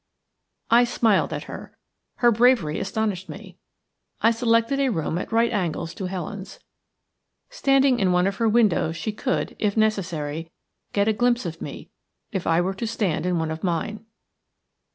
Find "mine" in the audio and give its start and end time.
13.63-14.03